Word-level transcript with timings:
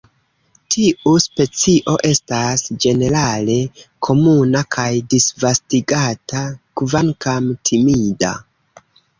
Tiu 0.75 1.11
specio 1.25 1.93
estas 2.09 2.63
ĝenerale 2.85 3.57
komuna 4.09 4.63
kaj 4.77 4.89
disvastigata, 5.15 6.43
kvankam 6.83 7.53
timida. 7.71 8.35